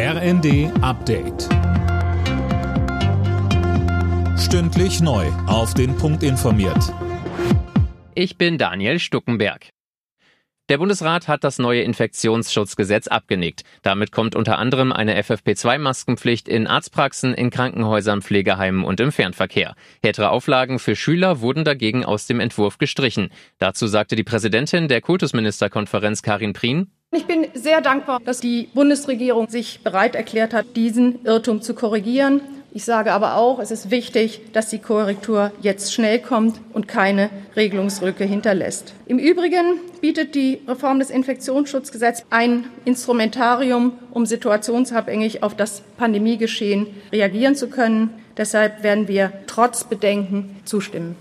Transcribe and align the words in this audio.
RND 0.00 0.70
Update. 0.80 1.48
Stündlich 4.38 5.00
neu. 5.00 5.26
Auf 5.48 5.74
den 5.74 5.96
Punkt 5.96 6.22
informiert. 6.22 6.94
Ich 8.14 8.38
bin 8.38 8.58
Daniel 8.58 9.00
Stuckenberg. 9.00 9.70
Der 10.68 10.78
Bundesrat 10.78 11.26
hat 11.26 11.42
das 11.42 11.58
neue 11.58 11.82
Infektionsschutzgesetz 11.82 13.08
abgenickt. 13.08 13.64
Damit 13.82 14.12
kommt 14.12 14.36
unter 14.36 14.58
anderem 14.58 14.92
eine 14.92 15.20
FFP2-Maskenpflicht 15.20 16.46
in 16.46 16.68
Arztpraxen, 16.68 17.34
in 17.34 17.50
Krankenhäusern, 17.50 18.22
Pflegeheimen 18.22 18.84
und 18.84 19.00
im 19.00 19.10
Fernverkehr. 19.10 19.74
Härtere 20.00 20.30
Auflagen 20.30 20.78
für 20.78 20.94
Schüler 20.94 21.40
wurden 21.40 21.64
dagegen 21.64 22.04
aus 22.04 22.28
dem 22.28 22.38
Entwurf 22.38 22.78
gestrichen. 22.78 23.30
Dazu 23.58 23.88
sagte 23.88 24.14
die 24.14 24.22
Präsidentin 24.22 24.86
der 24.86 25.00
Kultusministerkonferenz 25.00 26.22
Karin 26.22 26.52
Prien, 26.52 26.92
ich 27.18 27.26
bin 27.26 27.46
sehr 27.54 27.80
dankbar, 27.80 28.20
dass 28.24 28.40
die 28.40 28.68
Bundesregierung 28.74 29.48
sich 29.48 29.80
bereit 29.82 30.14
erklärt 30.14 30.54
hat, 30.54 30.76
diesen 30.76 31.24
Irrtum 31.24 31.62
zu 31.62 31.74
korrigieren. 31.74 32.40
Ich 32.70 32.84
sage 32.84 33.12
aber 33.12 33.36
auch, 33.36 33.58
es 33.58 33.70
ist 33.70 33.90
wichtig, 33.90 34.40
dass 34.52 34.68
die 34.68 34.78
Korrektur 34.78 35.50
jetzt 35.60 35.92
schnell 35.92 36.20
kommt 36.20 36.60
und 36.72 36.86
keine 36.86 37.30
Regelungsrücke 37.56 38.24
hinterlässt. 38.24 38.94
Im 39.06 39.18
Übrigen 39.18 39.80
bietet 40.00 40.34
die 40.34 40.60
Reform 40.68 40.98
des 41.00 41.10
Infektionsschutzgesetzes 41.10 42.26
ein 42.30 42.66
Instrumentarium, 42.84 43.94
um 44.10 44.26
situationsabhängig 44.26 45.42
auf 45.42 45.56
das 45.56 45.80
Pandemiegeschehen 45.96 46.86
reagieren 47.10 47.56
zu 47.56 47.68
können. 47.68 48.10
Deshalb 48.36 48.82
werden 48.82 49.08
wir 49.08 49.32
trotz 49.46 49.84
Bedenken 49.84 50.56
zustimmen. 50.64 51.16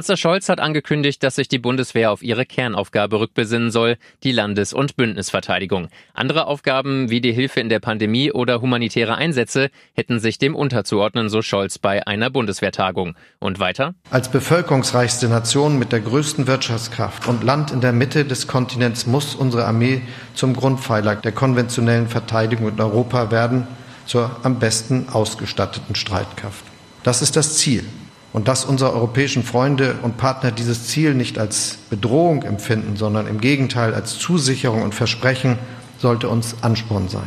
Kanzler 0.00 0.16
Scholz 0.16 0.48
hat 0.48 0.60
angekündigt, 0.60 1.22
dass 1.22 1.34
sich 1.34 1.46
die 1.46 1.58
Bundeswehr 1.58 2.10
auf 2.10 2.22
ihre 2.22 2.46
Kernaufgabe 2.46 3.20
rückbesinnen 3.20 3.70
soll, 3.70 3.98
die 4.22 4.32
Landes- 4.32 4.72
und 4.72 4.96
Bündnisverteidigung. 4.96 5.88
Andere 6.14 6.46
Aufgaben 6.46 7.10
wie 7.10 7.20
die 7.20 7.34
Hilfe 7.34 7.60
in 7.60 7.68
der 7.68 7.80
Pandemie 7.80 8.32
oder 8.32 8.62
humanitäre 8.62 9.16
Einsätze 9.16 9.68
hätten 9.92 10.18
sich 10.18 10.38
dem 10.38 10.56
unterzuordnen, 10.56 11.28
so 11.28 11.42
Scholz 11.42 11.76
bei 11.76 12.06
einer 12.06 12.30
Bundeswehrtagung. 12.30 13.14
Und 13.40 13.60
weiter? 13.60 13.94
Als 14.10 14.30
bevölkerungsreichste 14.30 15.28
Nation 15.28 15.78
mit 15.78 15.92
der 15.92 16.00
größten 16.00 16.46
Wirtschaftskraft 16.46 17.28
und 17.28 17.44
Land 17.44 17.70
in 17.70 17.82
der 17.82 17.92
Mitte 17.92 18.24
des 18.24 18.46
Kontinents 18.46 19.04
muss 19.04 19.34
unsere 19.34 19.66
Armee 19.66 20.00
zum 20.32 20.56
Grundpfeiler 20.56 21.16
der 21.16 21.32
konventionellen 21.32 22.08
Verteidigung 22.08 22.70
in 22.70 22.80
Europa 22.80 23.30
werden, 23.30 23.66
zur 24.06 24.34
am 24.44 24.60
besten 24.60 25.10
ausgestatteten 25.10 25.94
Streitkraft. 25.94 26.64
Das 27.02 27.20
ist 27.20 27.36
das 27.36 27.58
Ziel 27.58 27.84
und 28.32 28.48
dass 28.48 28.64
unsere 28.64 28.92
europäischen 28.92 29.42
Freunde 29.42 29.96
und 30.02 30.16
Partner 30.16 30.50
dieses 30.50 30.86
Ziel 30.86 31.14
nicht 31.14 31.38
als 31.38 31.78
Bedrohung 31.90 32.42
empfinden, 32.42 32.96
sondern 32.96 33.26
im 33.26 33.40
Gegenteil 33.40 33.94
als 33.94 34.18
Zusicherung 34.18 34.82
und 34.82 34.94
Versprechen, 34.94 35.58
sollte 35.98 36.28
uns 36.28 36.56
Ansporn 36.62 37.08
sein. 37.08 37.26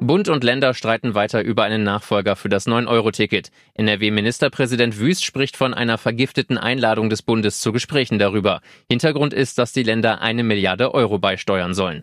Bund 0.00 0.30
und 0.30 0.42
Länder 0.42 0.72
streiten 0.72 1.14
weiter 1.14 1.42
über 1.42 1.64
einen 1.64 1.84
Nachfolger 1.84 2.34
für 2.34 2.48
das 2.48 2.66
9-Euro-Ticket. 2.66 3.50
NRW-Ministerpräsident 3.74 4.98
Wüst 4.98 5.22
spricht 5.22 5.54
von 5.54 5.74
einer 5.74 5.98
vergifteten 5.98 6.56
Einladung 6.56 7.10
des 7.10 7.20
Bundes 7.20 7.60
zu 7.60 7.72
Gesprächen 7.72 8.18
darüber. 8.18 8.62
Hintergrund 8.88 9.34
ist, 9.34 9.58
dass 9.58 9.72
die 9.72 9.82
Länder 9.82 10.22
eine 10.22 10.44
Milliarde 10.44 10.94
Euro 10.94 11.18
beisteuern 11.18 11.74
sollen. 11.74 12.02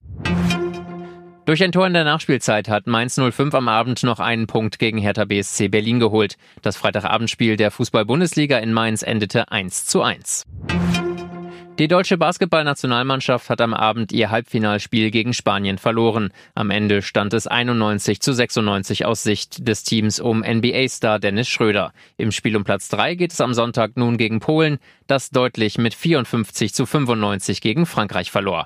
Durch 1.46 1.64
ein 1.64 1.72
Tor 1.72 1.86
in 1.86 1.94
der 1.94 2.06
Nachspielzeit 2.06 2.68
hat 2.70 2.88
Mainz 2.88 3.20
05 3.20 3.54
am 3.54 3.68
Abend 3.68 4.02
noch 4.02 4.20
einen 4.20 4.48
Punkt 4.48 4.80
gegen 4.80 4.98
Hertha 4.98 5.26
BSC 5.26 5.68
Berlin 5.68 6.00
geholt. 6.00 6.38
Das 6.64 6.76
Freitagabendspiel 6.76 7.56
der 7.56 7.70
Fußball-Bundesliga 7.70 8.58
in 8.58 8.74
Mainz 8.74 9.04
endete 9.04 9.52
1 9.52 9.86
zu 9.86 10.02
1. 10.02 10.46
Die 11.78 11.88
deutsche 11.88 12.18
Basketballnationalmannschaft 12.18 13.52
hat 13.52 13.62
am 13.62 13.76
Abend 13.76 14.12
ihr 14.12 14.32
Halbfinalspiel 14.32 15.12
gegen 15.12 15.34
Spanien 15.34 15.78
verloren. 15.78 16.32
Am 16.56 16.72
Ende 16.72 17.04
stand 17.04 17.34
es 17.36 17.46
91 17.46 18.22
zu 18.22 18.34
96 18.34 19.06
aus 19.06 19.22
Sicht 19.22 19.68
des 19.68 19.84
Teams 19.84 20.20
um 20.20 20.40
NBA-Star 20.40 21.20
Dennis 21.20 21.48
Schröder. 21.48 21.94
Im 22.18 22.32
Spiel 22.32 22.56
um 22.56 22.64
Platz 22.64 22.90
3 22.90 23.14
geht 23.14 23.34
es 23.34 23.42
am 23.42 23.54
Sonntag 23.54 23.98
nun 23.98 24.18
gegen 24.18 24.40
Polen, 24.40 24.80
das 25.06 25.30
deutlich 25.30 25.78
mit 25.78 25.94
54 25.94 26.74
zu 26.74 26.88
95 26.88 27.62
gegen 27.62 27.86
Frankreich 27.86 28.32
verlor. 28.32 28.66